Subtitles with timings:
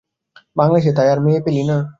[0.55, 1.77] বাংলাদেশে তাই আর মেয়ে পেলি না?